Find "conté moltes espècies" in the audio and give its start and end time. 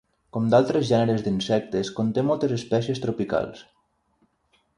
1.99-3.03